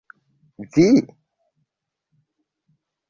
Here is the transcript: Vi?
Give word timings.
Vi? 0.75 0.87